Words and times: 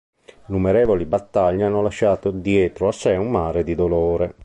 Innumerevoli 0.47 1.05
battaglie 1.05 1.65
hanno 1.65 1.83
lasciato 1.83 2.31
dietro 2.31 2.87
a 2.87 2.91
sé 2.91 3.11
un 3.17 3.29
mare 3.29 3.63
di 3.63 3.75
dolore. 3.75 4.33